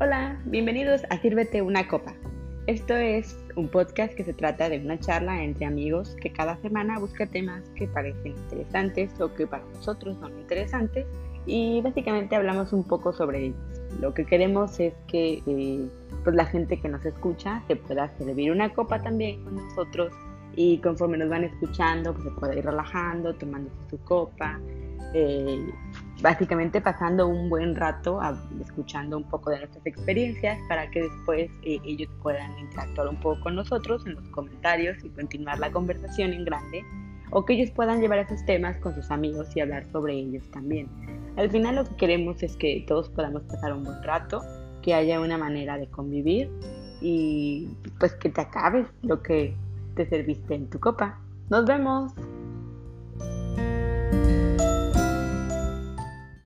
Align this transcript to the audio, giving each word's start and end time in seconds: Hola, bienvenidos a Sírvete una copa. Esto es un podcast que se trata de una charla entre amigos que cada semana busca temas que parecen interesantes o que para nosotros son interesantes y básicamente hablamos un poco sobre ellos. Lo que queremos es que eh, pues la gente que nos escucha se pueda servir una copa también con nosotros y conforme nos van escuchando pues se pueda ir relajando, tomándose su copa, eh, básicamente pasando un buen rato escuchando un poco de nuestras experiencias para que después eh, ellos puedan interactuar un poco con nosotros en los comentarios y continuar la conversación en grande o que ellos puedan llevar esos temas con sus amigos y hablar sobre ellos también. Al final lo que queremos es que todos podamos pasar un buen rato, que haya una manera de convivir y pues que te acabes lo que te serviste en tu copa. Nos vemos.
Hola, 0.00 0.40
bienvenidos 0.44 1.02
a 1.10 1.18
Sírvete 1.18 1.60
una 1.60 1.88
copa. 1.88 2.14
Esto 2.68 2.94
es 2.94 3.36
un 3.56 3.66
podcast 3.66 4.14
que 4.14 4.22
se 4.22 4.32
trata 4.32 4.68
de 4.68 4.78
una 4.78 4.96
charla 5.00 5.42
entre 5.42 5.66
amigos 5.66 6.14
que 6.20 6.30
cada 6.30 6.56
semana 6.58 7.00
busca 7.00 7.26
temas 7.26 7.68
que 7.70 7.88
parecen 7.88 8.36
interesantes 8.36 9.20
o 9.20 9.34
que 9.34 9.48
para 9.48 9.64
nosotros 9.74 10.16
son 10.20 10.38
interesantes 10.38 11.04
y 11.46 11.80
básicamente 11.80 12.36
hablamos 12.36 12.72
un 12.72 12.84
poco 12.84 13.12
sobre 13.12 13.46
ellos. 13.46 13.58
Lo 14.00 14.14
que 14.14 14.24
queremos 14.24 14.78
es 14.78 14.94
que 15.08 15.42
eh, 15.44 15.88
pues 16.22 16.36
la 16.36 16.46
gente 16.46 16.80
que 16.80 16.88
nos 16.88 17.04
escucha 17.04 17.64
se 17.66 17.74
pueda 17.74 18.08
servir 18.18 18.52
una 18.52 18.72
copa 18.72 19.02
también 19.02 19.42
con 19.42 19.56
nosotros 19.56 20.12
y 20.54 20.78
conforme 20.78 21.18
nos 21.18 21.28
van 21.28 21.42
escuchando 21.42 22.12
pues 22.12 22.22
se 22.22 22.30
pueda 22.30 22.54
ir 22.54 22.64
relajando, 22.64 23.34
tomándose 23.34 23.76
su 23.90 23.98
copa, 24.04 24.60
eh, 25.14 25.72
básicamente 26.20 26.80
pasando 26.80 27.28
un 27.28 27.48
buen 27.48 27.76
rato 27.76 28.20
escuchando 28.60 29.16
un 29.16 29.24
poco 29.24 29.50
de 29.50 29.58
nuestras 29.58 29.86
experiencias 29.86 30.58
para 30.68 30.90
que 30.90 31.02
después 31.02 31.50
eh, 31.62 31.78
ellos 31.84 32.10
puedan 32.22 32.58
interactuar 32.58 33.08
un 33.08 33.16
poco 33.16 33.40
con 33.40 33.54
nosotros 33.54 34.04
en 34.06 34.14
los 34.14 34.28
comentarios 34.30 35.02
y 35.04 35.10
continuar 35.10 35.58
la 35.58 35.70
conversación 35.70 36.32
en 36.32 36.44
grande 36.44 36.84
o 37.30 37.44
que 37.44 37.54
ellos 37.54 37.70
puedan 37.70 38.00
llevar 38.00 38.18
esos 38.18 38.44
temas 38.46 38.76
con 38.78 38.94
sus 38.94 39.10
amigos 39.10 39.54
y 39.54 39.60
hablar 39.60 39.84
sobre 39.92 40.14
ellos 40.14 40.42
también. 40.50 40.88
Al 41.36 41.50
final 41.50 41.76
lo 41.76 41.84
que 41.84 41.94
queremos 41.96 42.42
es 42.42 42.56
que 42.56 42.84
todos 42.88 43.10
podamos 43.10 43.42
pasar 43.42 43.72
un 43.72 43.84
buen 43.84 44.02
rato, 44.02 44.42
que 44.82 44.94
haya 44.94 45.20
una 45.20 45.38
manera 45.38 45.78
de 45.78 45.86
convivir 45.88 46.50
y 47.00 47.68
pues 48.00 48.14
que 48.14 48.30
te 48.30 48.40
acabes 48.40 48.86
lo 49.02 49.22
que 49.22 49.54
te 49.94 50.08
serviste 50.08 50.54
en 50.54 50.68
tu 50.68 50.80
copa. 50.80 51.20
Nos 51.50 51.64
vemos. 51.64 52.12